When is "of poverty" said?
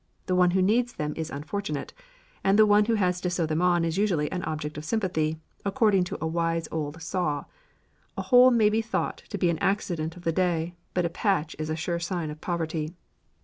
12.31-12.95